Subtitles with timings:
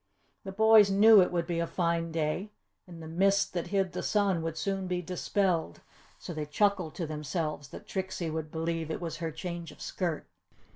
[0.45, 2.49] The boys knew it would be a fine day,
[2.87, 5.81] and the mist that hid the sun would soon be dispelled,
[6.17, 10.25] so they chuckled to themselves that Trixie would believe it was her change of skirt.